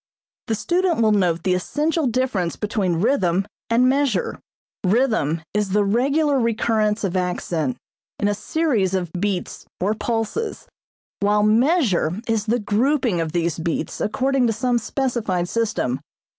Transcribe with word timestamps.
The 0.47 0.55
student 0.55 0.99
will 1.03 1.11
note 1.11 1.43
the 1.43 1.53
essential 1.53 2.07
difference 2.07 2.55
between 2.55 3.01
rhythm 3.01 3.45
and 3.69 3.87
measure. 3.87 4.39
Rhythm 4.83 5.43
is 5.53 5.73
the 5.73 5.83
regular 5.85 6.39
recurrence 6.39 7.03
of 7.03 7.15
accent 7.15 7.77
in 8.19 8.27
a 8.27 8.33
series 8.33 8.95
of 8.95 9.11
beats 9.13 9.67
(or 9.79 9.93
pulses), 9.93 10.65
while 11.19 11.43
measure 11.43 12.13
is 12.27 12.47
the 12.47 12.57
grouping 12.57 13.21
of 13.21 13.31
these 13.31 13.59
beats 13.59 14.01
according 14.01 14.47
to 14.47 14.53
some 14.53 14.79
specified 14.79 15.47
system. 15.47 15.99